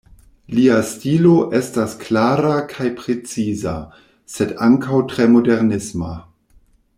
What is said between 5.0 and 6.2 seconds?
tre modernisma.